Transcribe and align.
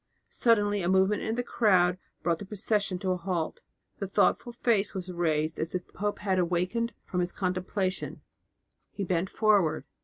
Suddenly 0.29 0.81
a 0.81 0.89
movement 0.89 1.21
in 1.21 1.35
the 1.35 1.43
crowd 1.43 1.99
brought 2.23 2.39
the 2.39 2.45
procession 2.47 2.97
to 2.97 3.11
a 3.11 3.17
halt; 3.17 3.59
the 3.99 4.07
thoughtful 4.07 4.51
face 4.51 4.95
was 4.95 5.11
raised 5.11 5.59
as 5.59 5.75
if 5.75 5.85
the 5.85 5.93
pope 5.93 6.17
had 6.17 6.39
awakened 6.39 6.95
from 7.03 7.19
his 7.19 7.31
contemplation; 7.31 8.21
he 8.89 9.03
bent 9.03 9.29
forward. 9.29 9.85